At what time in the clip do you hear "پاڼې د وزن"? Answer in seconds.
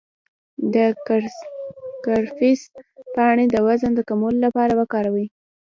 3.15-3.91